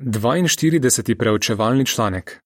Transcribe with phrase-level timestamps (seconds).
[0.00, 1.18] 42.
[1.18, 2.40] preučevalni članek.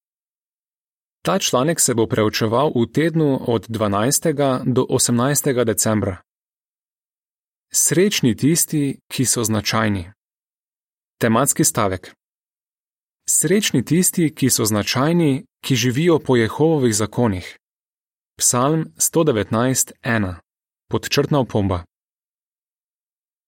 [1.22, 4.72] Ta članek se bo preučeval v tednu od 12.
[4.72, 5.64] do 18.
[5.64, 6.16] decembra.
[7.72, 10.12] Srečni tisti, ki so značajni.
[11.20, 12.12] Tematski stavek.
[13.28, 17.56] Srečni tisti, ki so značajni, ki živijo po Jehovovih zakonih.
[18.38, 20.34] Psalm 119.1.
[20.90, 21.84] Podčrtna opomba.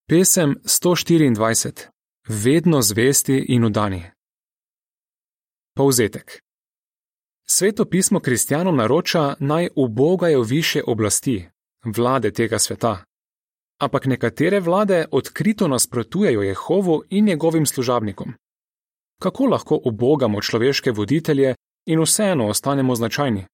[0.08, 1.99] Pesem 124.
[2.32, 4.02] Vedno zvesti in udani.
[5.76, 6.42] Povzetek.
[7.46, 11.48] Sveto pismo kristjanom naroča naj ubogajo više oblasti,
[11.96, 13.04] vlade tega sveta.
[13.80, 18.32] Ampak nekatere vlade odkrito nasprotujejo Jehovu in njegovim služabnikom.
[19.22, 21.54] Kako lahko ubogamo človeške voditelje
[21.86, 23.46] in vseeno ostanemo značajni?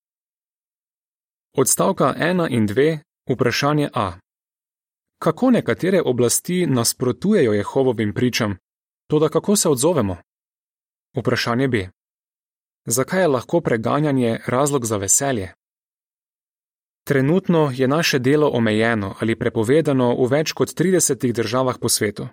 [1.56, 2.98] Odstavka 1 in 2,
[3.32, 4.12] vprašanje A.
[5.18, 8.56] Kako nekatere oblasti nasprotujejo Jehovovim pričam,
[9.06, 10.16] toda kako se odzovemo?
[11.16, 11.88] Vprašanje B.
[12.86, 15.52] Zakaj je lahko preganjanje razlog za veselje?
[17.04, 22.28] Trenutno je naše delo omejeno ali prepovedano v več kot 30 državah po svetu.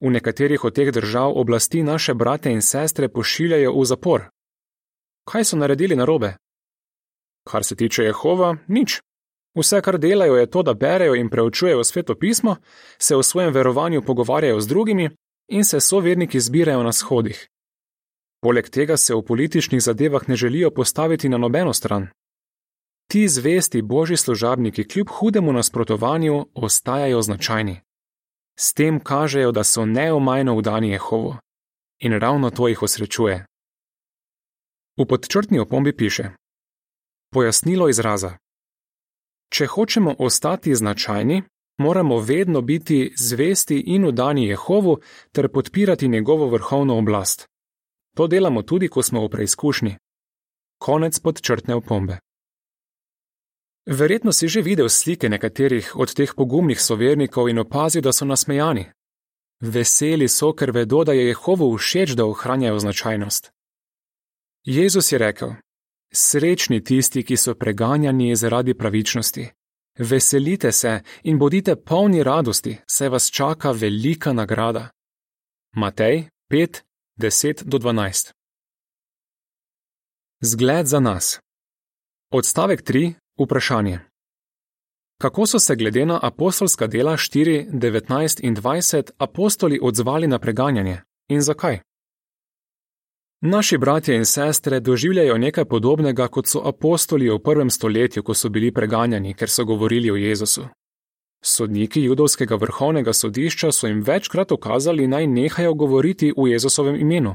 [0.00, 4.24] V nekaterih od teh držav oblasti naše brate in sestre pošiljajo v zapor.
[5.24, 6.34] Kaj so naredili narobe?
[7.50, 9.00] Kar se tiče Jehova, nič.
[9.54, 12.56] Vse, kar delajo, je to, da berejo in preučujejo sveto pismo,
[12.98, 15.10] se v svojem verovanju pogovarjajo z drugimi
[15.48, 17.48] in se soverniki zbirajo na shodih.
[18.42, 22.08] Poleg tega se v političnih zadevah ne želijo postaviti na nobeno stran.
[23.08, 27.80] Ti zvesti božji služabniki kljub hudemu nasprotovanju ostajajo značajni.
[28.58, 31.36] S tem kažejo, da so neomajno vdani Jehovu.
[31.98, 33.46] In ravno to jih osrečuje.
[34.96, 36.30] V podčrtni opombi piše:
[37.32, 38.36] Pojasnilo izraza.
[39.48, 41.42] Če hočemo ostati značajni,
[41.78, 44.98] moramo vedno biti zvesti in vdani Jehovu
[45.32, 47.48] ter podpirati njegovo vrhovno oblast.
[48.16, 49.96] To delamo tudi, ko smo v preizkušnji.
[50.78, 52.18] Konec podčrtne opombe.
[53.86, 58.86] Verjetno si že videl slike nekaterih od teh pogumnih sovernikov in opazil, da so nasmejani.
[59.60, 63.52] Veseli so, ker vedo, da je Jehovu všeč, da ohranjajo značajnost.
[64.64, 65.50] Jezus je rekel:
[66.12, 69.50] Srečni tisti, ki so preganjani zaradi pravičnosti.
[69.98, 74.88] Veselite se in bodite polni radosti, saj vas čaka velika nagrada.
[75.76, 76.82] Matej 5,
[77.20, 78.32] 10 do 12.
[80.40, 81.40] Zgled za nas.
[82.30, 83.14] Odstavek 3.
[83.38, 84.00] Vprašanje.
[85.20, 91.02] Kako so se glede na apostolska dela 4, 19 in 20 apostoli odzvali na preganjanje
[91.28, 91.80] in zakaj?
[93.46, 98.48] Naši bratje in sestre doživljajo nekaj podobnega, kot so apostoli v prvem stoletju, ko so
[98.48, 100.64] bili preganjani, ker so govorili o Jezusu.
[101.44, 107.34] Sodniki judovskega vrhovnega sodišča so jim večkrat ukazali, naj nehajo govoriti v Jezusovem imenu.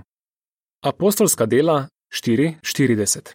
[0.83, 3.33] Apostolska dela 4:40.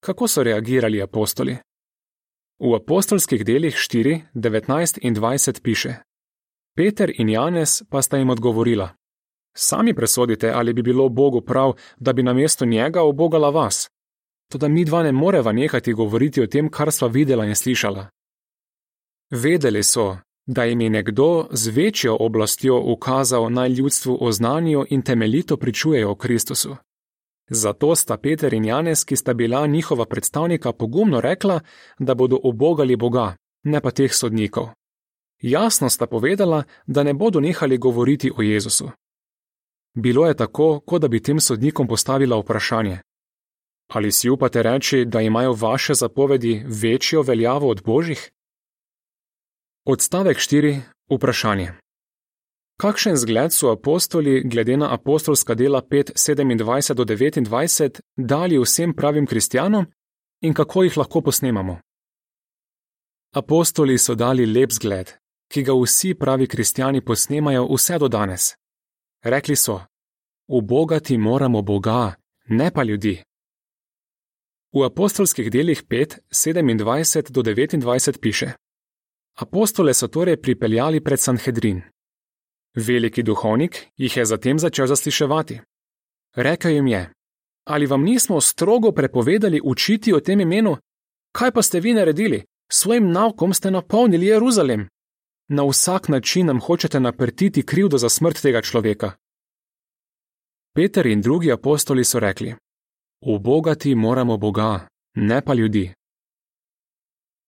[0.00, 1.56] Kako so reagirali apostoli?
[2.58, 5.94] V apostolskih delih 4, 19 in 20 piše:
[6.76, 8.94] Peter in Janez pa sta jim odgovorila:
[9.58, 13.88] Sami presodite, ali bi bilo Bogu prav, da bi namesto njega obogala vas.
[14.52, 18.06] Toda mi dva ne moreva nehati govoriti o tem, kar sva videla in slišala.
[19.30, 25.56] Vedeli so, da jim je nekdo z večjo oblastjo ukazal naj ljudstvu oznanijo in temeljito
[25.56, 26.76] pričujejo o Kristusu.
[27.50, 31.60] Zato sta Peter in Janez, ki sta bila njihova predstavnika, pogumno rekla,
[31.98, 34.68] da bodo obogali Boga, ne pa teh sodnikov.
[35.40, 38.90] Jasno sta povedala, da ne bodo nehali govoriti o Jezusu.
[39.96, 42.98] Bilo je tako, kot da bi tem sodnikom postavila vprašanje:
[43.88, 48.30] Ali si upate reči, da imajo vaše zapovedi večjo veljavo od božjih?
[49.86, 50.80] Odstavek 4.
[51.10, 51.72] Vprašanje.
[52.80, 59.86] Kakšen zgled so apostoli, glede na apostolska dela 5:27 do 29, dali vsem pravim kristjanom
[60.40, 61.78] in kako jih lahko posnemamo?
[63.34, 65.12] Apostoli so dali lep zgled,
[65.52, 68.54] ki ga vsi pravi kristjani posnemajo vse do danes.
[69.24, 69.80] Rekli so:
[70.48, 72.14] Ubogati moramo Boga,
[72.48, 73.22] ne pa ljudi.
[74.72, 78.52] V apostolskih delih 5:27 do 29 piše:
[79.36, 81.82] Apostole so torej pripeljali pred Sanhedrin.
[82.74, 85.60] Veliki duhovnik jih je zatem začel zasliševati.
[86.36, 87.12] Rekel jim je:
[87.64, 90.76] Ali vam nismo strogo prepovedali učiti o tem imenu?
[91.32, 92.44] Kaj pa ste vi naredili?
[92.72, 94.88] Svojim naukom ste napolnili Jeruzalem.
[95.48, 99.12] Na vsak način nam hočete naprtiti krivdo za smrt tega človeka.
[100.74, 102.54] Peter in drugi apostoli so rekli:
[103.20, 105.92] Ubogati moramo Boga, ne pa ljudi.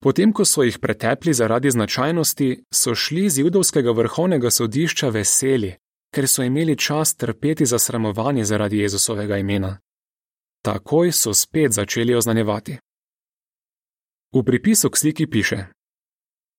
[0.01, 5.75] Potem, ko so jih pretepli zaradi značajnosti, so šli z judovskega vrhovnega sodišča veseli,
[6.15, 9.79] ker so imeli čas trpeti za sramovanje zaradi Jezusovega imena.
[10.63, 12.79] Takoj so spet začeli oznanjevati.
[14.33, 15.67] V pripisu k sliki piše: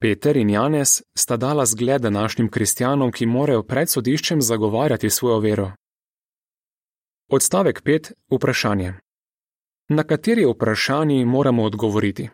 [0.01, 5.71] Peter in Janez sta dala zgled današnjim kristjanom, ki morajo pred sodiščem zagovarjati svojo vero.
[7.31, 8.11] Odstavek 5.
[8.31, 8.93] Vprašanje.
[9.89, 12.29] Na kateri vprašanji moramo odgovoriti?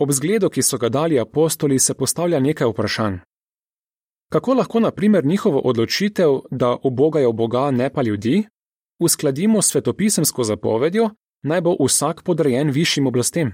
[0.00, 3.18] Ob zgledu, ki so ga dali apostoli, se postavlja nekaj vprašanj.
[4.32, 8.44] Kako lahko, na primer, njihovo odločitev, da obogajo Boga, ne pa ljudi,
[9.00, 11.10] uskladimo s svetopisemsko zapovedjo,
[11.42, 13.52] naj bo vsak podrejen višjim oblastem?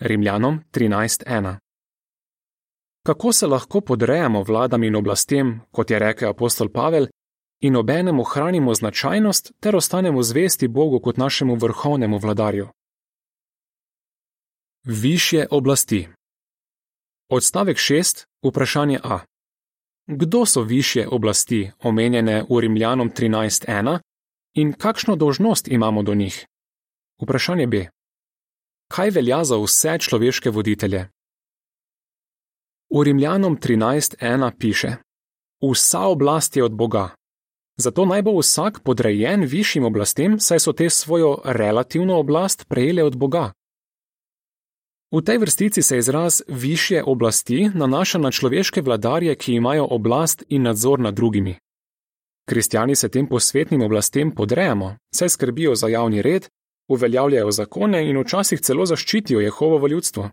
[0.00, 1.56] Rimljanom 13:1.
[3.06, 7.06] Kako se lahko podrejamo vladam in oblastem, kot je rekel apostol Pavel,
[7.60, 12.68] in obenem ohranimo značajnost ter ostanemo zvesti Bogu kot našemu vrhovnemu vladarju?
[14.84, 16.08] Višje oblasti.
[17.28, 18.24] Odstavek 6.
[18.42, 19.18] Vprašanje A.
[20.06, 23.98] Kdo so višje oblasti, omenjene v Rimljanom 13.1,
[24.54, 26.46] in kakšno dožnost imamo do njih?
[27.22, 27.88] Vprašanje B.
[28.90, 31.08] Kaj velja za vse človeške voditelje?
[32.90, 34.96] V Rimljanom 13.1 piše:
[35.62, 37.08] Vsa oblast je od Boga.
[37.76, 43.16] Zato naj bo vsak podrejen višjim oblastem, saj so te svojo relativno oblast prejele od
[43.16, 43.52] Boga.
[45.14, 50.62] V tej vrstici se izraz višje oblasti nanaša na človeške vladarje, ki imajo oblast in
[50.62, 51.58] nadzor nad drugimi.
[52.48, 56.48] Kristijani se tem posvetnim oblastem podrejamo, saj skrbijo za javni red,
[56.90, 60.30] uveljavljajo zakone in včasih celo zaščitijo Jehovovo ljudstvo.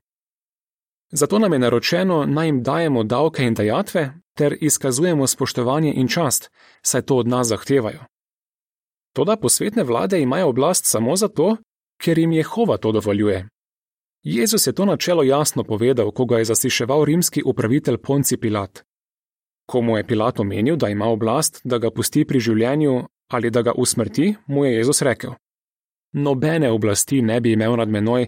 [1.12, 6.50] Zato nam je naročeno, naj jim dajemo davke in dajatve ter izkazujemo spoštovanje in čast,
[6.82, 8.00] saj to od nas zahtevajo.
[9.14, 11.58] Toda posvetne vlade imajo oblast samo zato,
[12.02, 13.48] ker jim Jehova to dovoljuje,
[14.28, 18.84] Jezus je to načelo jasno povedal, ko ga je zasiševal rimski upravitelj Ponci Pilat.
[19.66, 23.62] Ko mu je Pilat omenil, da ima oblast, da ga pusti pri življenju ali da
[23.62, 25.32] ga usmrti, mu je Jezus rekel:
[26.14, 28.28] Nobene oblasti ne bi imel nad menoj,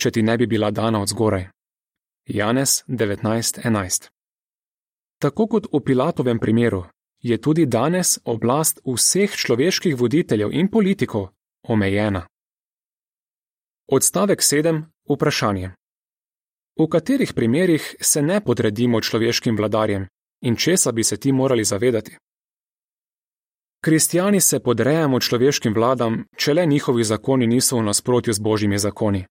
[0.00, 1.48] če ti ne bi bila dana od zgoraj.
[2.26, 4.08] Janez 19:11.
[5.18, 6.84] Tako kot v Pilatovem primeru,
[7.22, 11.28] je tudi danes oblast vseh človeških voditeljev in politikov
[11.62, 12.26] omejena.
[13.88, 14.82] Odstavek 7.
[15.08, 15.70] Vprašanje.
[16.78, 20.06] V katerih primerih se ne podredimo človeškim vladarjem
[20.40, 22.16] in česa bi se ti morali zavedati?
[23.80, 29.24] Kristijani se podrejamo človeškim vladam, če le njihovi zakoni niso v nasprotju z božjimi zakoni.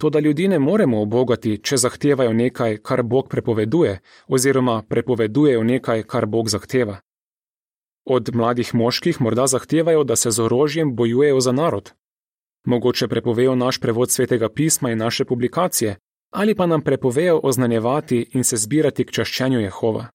[0.00, 3.98] Toda ljudi ne moremo obogati, če zahtevajo nekaj, kar Bog prepoveduje,
[4.28, 6.98] oziroma prepovedujejo nekaj, kar Bog zahteva.
[8.04, 11.92] Od mladih moških morda zahtevajo, da se z orožjem bojujejo za narod,
[12.66, 15.96] Mogoče prepovejo naš prevod svetega pisma in naše publikacije,
[16.30, 20.06] ali pa nam prepovejo oznanjevati in se zbirati k čaščenju Jehova.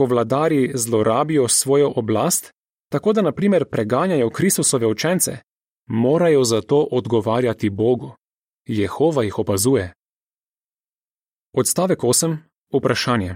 [0.00, 2.50] Ko vladari zlorabijo svojo oblast,
[2.92, 5.38] tako da naprimer preganjajo Kristusove učence,
[5.86, 8.14] morajo za to odgovarjati Bogu.
[8.66, 9.92] Jehova jih opazuje.
[11.52, 12.36] Odstavek 8.
[12.74, 13.34] Vprašanje.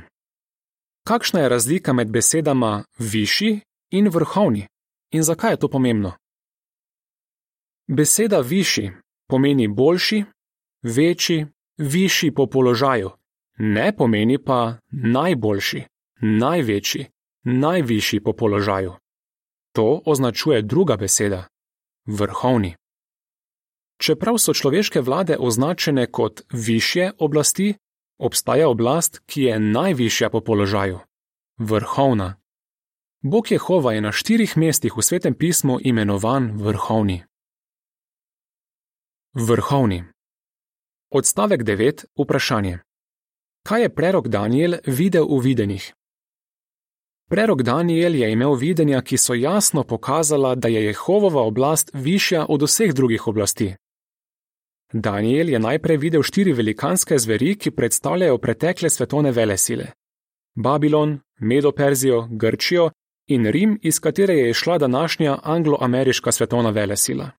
[1.06, 3.60] Kakšna je razlika med besedama višji
[3.90, 4.66] in vrhovni
[5.10, 6.12] in zakaj je to pomembno?
[7.86, 8.90] Beseda višji
[9.28, 10.24] pomeni boljši,
[10.82, 11.46] večji,
[11.78, 13.10] višji po položaju,
[13.58, 15.84] ne pomeni pa najboljši,
[16.24, 17.06] največji,
[17.44, 18.92] najvišji po položaju.
[19.72, 21.48] To označuje druga beseda-
[22.18, 22.76] vrhovni.
[24.00, 27.74] Čeprav so človeške vlade označene kot višje oblasti,
[28.18, 30.98] obstaja oblast, ki je najvišja po položaju-
[31.70, 32.36] vrhovna.
[33.22, 37.24] Bog Jehova je na štirih mestih v svetem pismu imenovan vrhovni.
[39.34, 40.04] Vrhovni.
[41.10, 42.04] Odstavek 9.
[42.18, 42.78] Vprašanje.
[43.62, 45.94] Kaj je prerok Daniel videl v videnih?
[47.30, 52.62] Prerok Daniel je imel videnja, ki so jasno pokazala, da je Jehovova oblast višja od
[52.62, 53.74] vseh drugih oblasti.
[54.92, 59.86] Daniel je najprej videl štiri velikanske zveri, ki predstavljajo pretekle svetovne vele sile:
[60.54, 62.90] Babilon, Medo-Perzijo, Grčijo
[63.26, 67.30] in Rim, iz katere je išla današnja anglo-ameriška svetovna vele sila.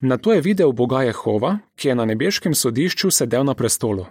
[0.00, 4.06] Na to je videl Boga Jehova, ki je na nebeškem sodišču sedel na prestolu.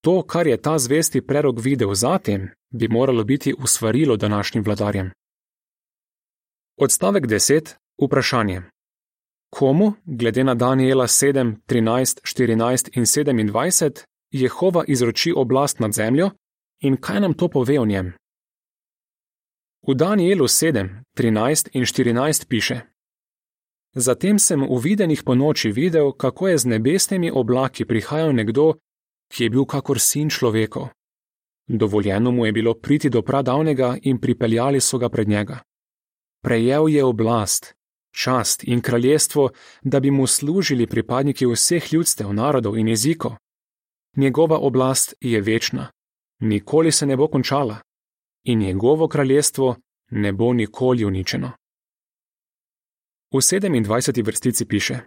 [0.00, 5.10] To, kar je ta zvesti prerok videl zatem, bi moralo biti usvarilo današnjim vladarjem.
[6.76, 7.74] Odstavek 10.
[8.02, 8.62] Vprašanje.
[9.50, 16.30] Komu, glede na Daniela 7, 13, 14 in 27, Jehova izroči oblast nad zemljo
[16.80, 18.12] in kaj nam to pove o njem?
[19.88, 22.80] V Danielu 7, 13 in 14 piše:
[23.94, 28.74] Zatem sem v videnih po noči videl, kako je z nebesnimi oblaki prihajal nekdo,
[29.28, 30.88] ki je bil kakor sin človekov.
[31.68, 35.58] Dovoljeno mu je bilo priti do pradavnega in pripeljali so ga pred njega.
[36.42, 37.74] Prejel je oblast,
[38.10, 39.50] čast in kraljestvo,
[39.82, 43.32] da bi mu služili pripadniki vseh ljudstev, narodov in jezikov.
[44.16, 45.90] Njegova oblast je večna,
[46.40, 47.76] nikoli se ne bo končala,
[48.44, 49.76] in njegovo kraljestvo
[50.10, 51.52] ne bo nikoli uničeno.
[53.32, 54.24] V 27.
[54.24, 55.00] vrstici piše: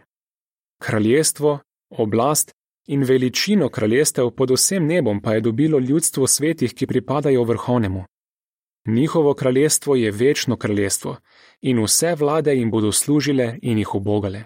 [0.81, 1.59] Kraljestvo,
[1.89, 2.51] oblast
[2.87, 8.03] in veličino kraljestev pod vsem nebom pa je dobilo ljudstvo svetih, ki pripadajo vrhovnemu.
[8.87, 11.17] Njihovo kraljestvo je večno kraljestvo
[11.61, 14.43] in vse vlade jim bodo služile in jih obogale.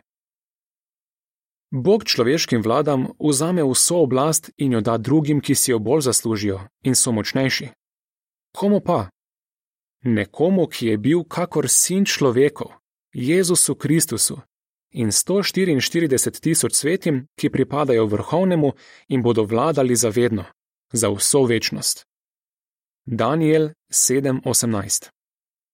[1.71, 6.59] Bog človeškim vladam vzame vso oblast in jo da drugim, ki si jo bolj zaslužijo
[6.83, 7.67] in so močnejši.
[8.55, 9.09] Komu pa?
[10.03, 12.71] Nekomu, ki je bil kakor sin človekov,
[13.13, 14.41] Jezusu Kristusu
[14.91, 18.71] in 144 tisoč svetim, ki pripadajo vrhovnemu
[19.07, 20.45] in bodo vladali zavedno,
[20.93, 22.05] za vso večnost.
[23.05, 25.09] Daniel 7:18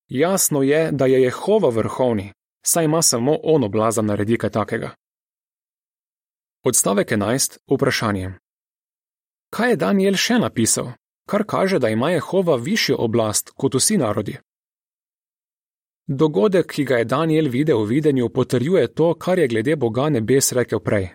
[0.08, 2.34] Jasno je, da je Jehova vrhovni,
[2.66, 4.96] saj ima samo on oblaza naredi kaj takega.
[6.64, 7.58] Odstavek 11.
[7.72, 8.34] Vprašanje.
[9.50, 10.92] Kaj je Daniel še napisal,
[11.30, 14.38] kar kaže, da ima Jehova višjo oblast kot vsi narodi?
[16.08, 20.52] Dogodek, ki ga je Daniel videl v videnju, potrjuje to, kar je glede Boga nebes
[20.52, 21.10] rekel prej: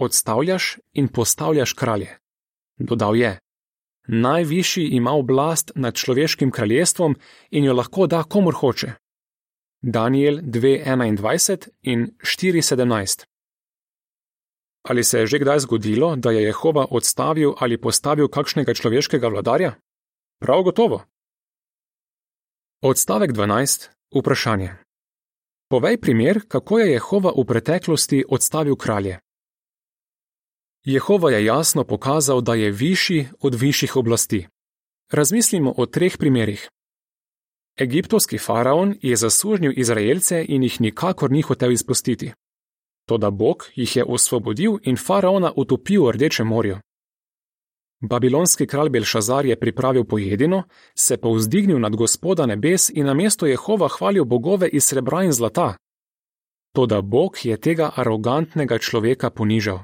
[0.00, 2.18] Odstavljaš in postavljaš kralje.
[2.78, 3.38] Dodal je:
[4.08, 7.16] Najvišji ima oblast nad človeškim kraljestvom
[7.50, 8.92] in jo lahko da komor hoče.
[9.82, 13.24] Daniel 2:21 in 4:17.
[14.88, 19.74] Ali se je že kdaj zgodilo, da je Jehova odstavil ali postavil kakšnega človeškega vladarja?
[20.40, 21.04] Prav gotovo.
[22.84, 23.88] Odstavek 12.
[24.14, 24.70] Vprašanje.
[25.70, 29.18] Povej primer, kako je Jehova v preteklosti odstavil kralje.
[30.84, 34.46] Jehova je jasno pokazal, da je višji od višjih oblasti.
[35.12, 36.68] Razmislimo o treh primerih.
[37.80, 42.32] Egiptovski faraon je zasužnil Izraelce in jih nikakor ni hotel izpustiti.
[43.08, 46.78] Toda Bog jih je osvobodil in faraona utopil v Rdečem morju.
[48.06, 50.62] Babilonski kralj Belšazar je pripravil pojedino,
[50.94, 55.32] se pa vzdignil nad gospoda nebes in na mesto Jehova hvalil bogove iz srebra in
[55.32, 55.74] zlata.
[56.74, 59.78] Toda Bog je tega arogantnega človeka ponižal.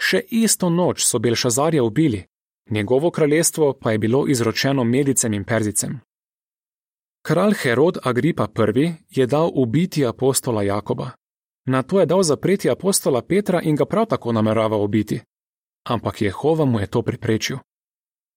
[0.00, 2.24] Še isto noč so Belšazarja ubili,
[2.70, 6.00] njegovo kraljestvo pa je bilo izročeno medicem in perzicem.
[7.22, 8.92] Kralj Herod Agripa I.
[9.10, 11.10] je dal ubiti apostola Jakoba.
[11.66, 15.20] Na to je dal zapreti apostola Petra in ga prav tako namerava ubiti.
[15.86, 17.58] Ampak Jehova mu je to preprečil.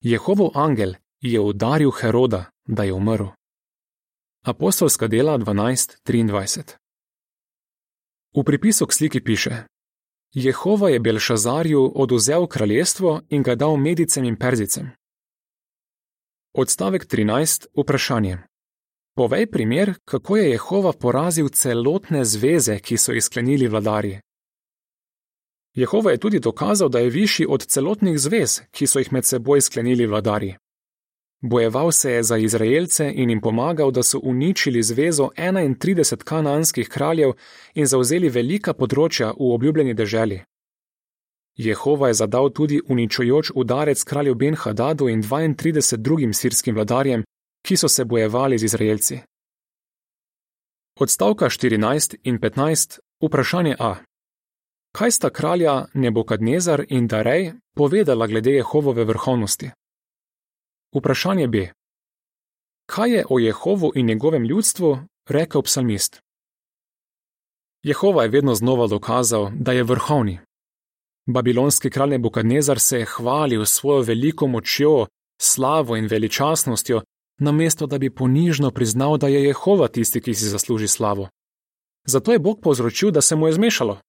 [0.02, 3.34] Jehovov angel je udaril Heroda, da je umrl.
[4.46, 6.78] Apostolska dela 12:23
[8.36, 9.66] V pripisu k sliki piše:
[10.34, 14.92] Jehova je Belšazarju oduzel kraljestvo in ga dal medicem in perzicem.
[16.54, 17.66] Odstavek 13.
[17.76, 18.38] Vprašanje.
[19.16, 24.22] Povej primer, kako je Jehova porazil celotne zveze, ki so jih sklenili vladarji.
[25.76, 29.62] Jehova je tudi dokazal, da je višji od celotnih zvez, ki so jih med seboj
[29.62, 30.56] sklenili vladarji.
[31.42, 37.32] Bojeval se je za Izraelce in jim pomagal, da so uničili zvezo 31 kananskih kraljev
[37.74, 40.42] in zauzeli velika področja v obljubljeni deželi.
[41.56, 47.24] Jehova je zadal tudi uničujoč udarec kralju Ben Hadadu in 32 drugim sirskim vladarjem,
[47.66, 49.20] ki so se bojevali z Izraelci.
[51.00, 53.00] Odstavka 14 in 15.
[53.22, 53.96] Vprašanje A.
[55.00, 59.70] Kaj sta kralja Nebukadnezar in Darej povedala glede Jehovove vrhovnosti?
[60.96, 61.72] Vprašanje B.
[62.86, 64.98] Kaj je o Jehovu in njegovem ljudstvu
[65.30, 66.20] rekel psalmist?
[67.84, 70.40] Jehova je vedno znova dokazal, da je vrhovni.
[71.28, 75.08] Babilonski kralj Nebukadnezar se je hvalil s svojo veliko močjo,
[75.42, 77.02] slavo in veličastnostjo,
[77.40, 81.30] namesto da bi ponižno priznal, da je Jehova tisti, ki si zasluži slavo.
[82.06, 84.00] Zato je Bog povzročil, da se mu je zmešalo.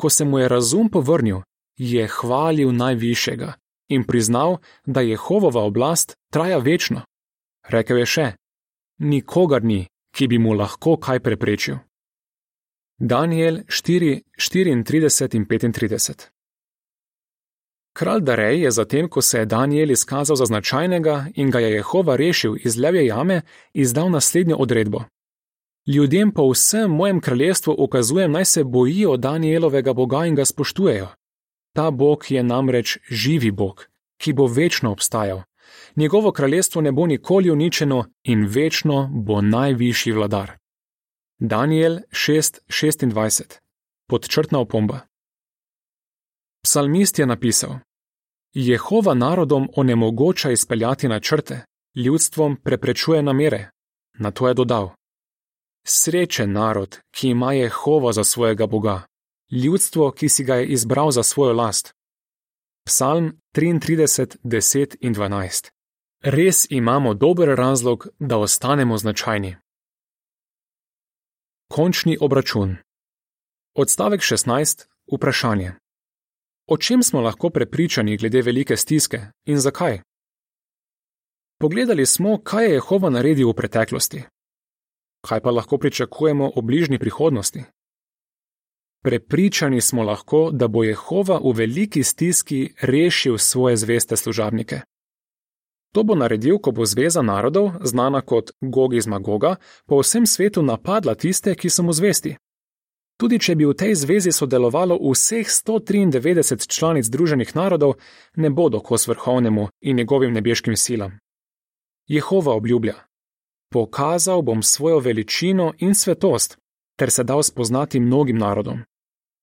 [0.00, 1.40] Ko se mu je razum povrnil,
[1.76, 3.52] je hvalil najvišjega
[3.88, 7.02] in priznal, da Jehovova oblast traja večno.
[7.68, 8.26] Rekel je še:
[8.98, 11.78] Nikogar ni, ki bi mu lahko kaj preprečil.
[12.98, 16.28] Daniel 4, 34 in 35
[17.98, 22.16] Kralj Darej je zatem, ko se je Daniel izkazal za značajnega in ga je Jehova
[22.16, 25.04] rešil iz levje jame, izdal naslednjo odredbo.
[25.94, 31.08] Ljudem po vsem mojem kraljestvu ukazujem, naj se bojijo Danielovega Boga in ga spoštujejo.
[31.74, 33.86] Ta Bog je namreč živi Bog,
[34.18, 35.42] ki bo večno obstajal.
[35.96, 40.52] Njegovo kraljestvo ne bo nikoli uničeno in večno bo najvišji vladar.
[41.38, 43.58] Daniel 6:26
[44.08, 45.00] Podčrtna opomba.
[46.62, 47.78] Psalmist je napisal:
[48.52, 51.64] Jehova narodom onemogoča izpeljati načrte,
[51.94, 53.70] ljudstvom preprečuje namere.
[54.18, 54.97] Na to je dodal:
[55.86, 59.02] Srečen narod, ki ima Jehova za svojega Boga,
[59.50, 61.94] ljudstvo, ki si ga je izbral za svojo last.
[62.86, 65.70] Psalm 33, 10 in 12.
[66.22, 69.56] Res imamo dober razlog, da ostanemo značajni.
[71.68, 72.76] Končni obračun.
[73.74, 74.86] Odstavek 16.
[75.12, 75.72] Vprašanje.
[76.66, 80.00] O čem smo lahko prepričani glede velike stiske in zakaj?
[81.60, 84.22] Pogledali smo, kaj je Jehova naredil v preteklosti.
[85.26, 87.64] Kaj pa lahko pričakujemo v bližnji prihodnosti?
[89.02, 94.80] Prepričani smo lahko, da bo Jehova v veliki stiski rešil svoje zveste služabnike.
[95.94, 99.56] To bo naredil, ko bo Zveza narodov, znana kot Gog iz Magoga,
[99.86, 102.36] po vsem svetu napadla tiste, ki so mu zvesti.
[103.18, 107.96] Tudi če bi v tej zvezi sodelovalo vseh 193 članic Združenih narodov,
[108.36, 111.18] ne bodo kos vrhovnemu in njegovim nebeškim silam.
[112.06, 113.07] Jehova obljublja:
[113.70, 116.58] Pokazal bom svojo veličino in svetost,
[116.98, 118.82] ter se dal spoznati mnogim narodom.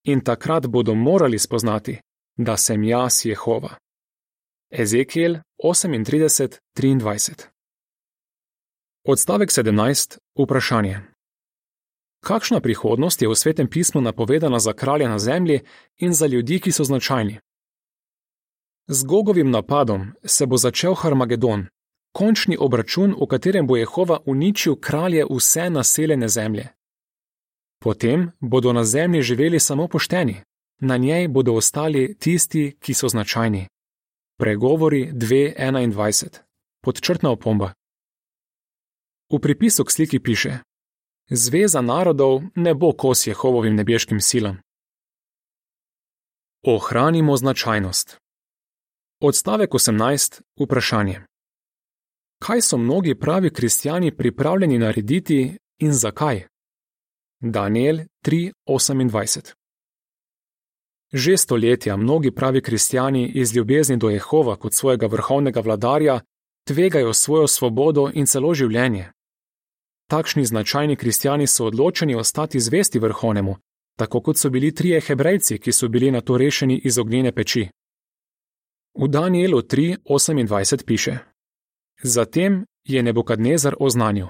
[0.03, 1.99] In takrat bodo morali spoznati,
[2.37, 3.75] da sem jaz Jehova.
[4.71, 7.47] Ezekiel 38:23
[9.07, 10.17] Odstavek 17.
[10.39, 10.99] Vprašanje.
[12.23, 15.59] Kakšna prihodnost je v svetem pismu napovedana za kralja na zemlji
[15.97, 17.39] in za ljudi, ki so značajni?
[18.87, 21.67] Z Gogovim napadom se bo začel Harmagedon,
[22.15, 26.67] končni obračun, v katerem bo Jehova uničil kralje vse naseljene zemlje.
[27.83, 30.35] Potem bodo na zemlji živeli samo pošteni,
[30.79, 33.67] na njej bodo ostali tisti, ki so značajni.
[34.39, 36.39] Pregovori 2.21.
[36.83, 37.73] Podčrtna opomba.
[39.33, 40.57] V pripisu k sliki piše:
[41.29, 44.57] Zveza narodov ne bo kos Jehovovim nebeškim silam.
[46.63, 48.17] Ohranimo značajnost.
[49.21, 50.41] Odstavek 18.
[50.59, 51.25] Vprašanje.
[52.39, 56.47] Kaj so mnogi pravi kristijani pripravljeni narediti in zakaj?
[57.39, 59.53] Daniel 3:28
[61.13, 66.19] Že stoletja mnogi pravi kristijani iz ljubezni do Jehova kot svojega vrhovnega vladarja
[66.67, 69.11] tvegajo svojo svobodo in celo življenje.
[70.09, 73.55] Takšni značajni kristijani so odločeni ostati zvesti vrhovnemu,
[73.97, 77.69] tako kot so bili trije hebrejci, ki so bili na to rešeni iz ognjene peči.
[78.95, 81.34] V Danielu 3:28 piše:
[82.07, 84.27] Zatem je Nebukadnezar oznanil: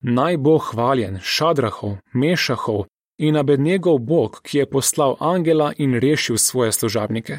[0.00, 2.84] Naj bo hvaljen Šadrahov, Mešahov
[3.18, 7.38] in Abednegov Bog, ki je poslal angela in rešil svoje služabnike.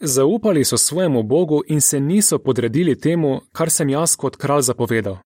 [0.00, 5.16] Zaupali so svojemu Bogu in se niso podredili temu, kar sem jaz kot kralj zapovedal.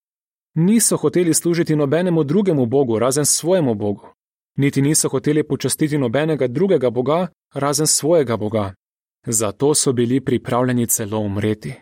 [0.54, 4.08] Niso hoteli služiti nobenemu drugemu Bogu razen svojemu Bogu,
[4.56, 8.74] niti niso hoteli počastiti nobenega drugega Boga razen svojega Boga.
[9.26, 11.74] Zato so bili pripravljeni celo umreti.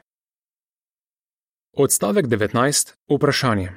[1.76, 2.94] Odstavek 19.
[3.11, 3.72] Vprašanje.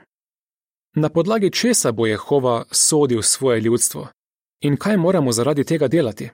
[0.95, 4.07] Na podlagi česa bo Jehova sodil svoje ljudstvo
[4.61, 6.29] in kaj moramo zaradi tega delati?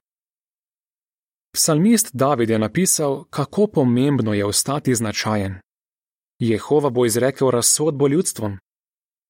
[1.53, 5.55] Psalmist David je napisal, kako pomembno je ostati značajen.
[6.39, 8.57] Jehova bo izrekel razsodbo ljudstvom.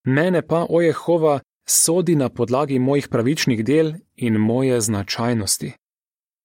[0.06, 5.74] Mene pa, o Jehova, sodi na podlagi mojih pravičnih del in moje značajnosti.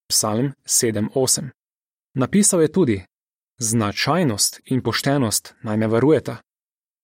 [0.09, 1.49] Psalm 7:8.
[2.15, 3.05] Napisal je tudi:
[3.59, 6.37] Značajnost in poštenost naj me varujeta.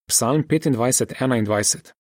[0.09, 1.93] Psalm 25:21.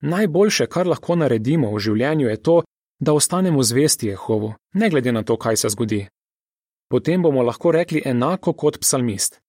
[0.00, 2.62] Najboljše, kar lahko naredimo v življenju, je to,
[3.00, 6.08] da ostanemo zvesti Jehovu, ne glede na to, kaj se zgodi.
[6.88, 9.40] Potem bomo lahko rekli enako kot psalmist.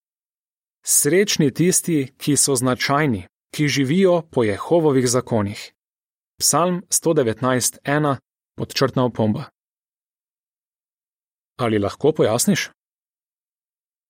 [0.86, 5.74] Srečni tisti, ki so značajni, ki živijo po Jehovovih zakonih.
[6.40, 8.18] Psalm 119:1
[8.58, 9.44] podčrtna opomba.
[11.58, 12.70] Ali lahko pojasniš?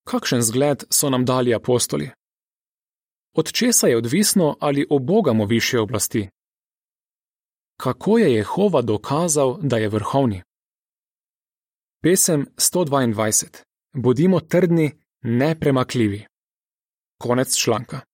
[0.09, 2.09] Kakšen zgled so nam dali apostoli?
[3.37, 6.29] Od česa je odvisno, ali obogamo više oblasti?
[7.77, 10.41] Kako je Jehova dokazal, da je vrhovni?
[12.03, 13.63] Pesem 122.
[13.93, 14.91] Bodimo trdni,
[15.21, 16.25] nepremakljivi.
[17.17, 18.08] Konec članka.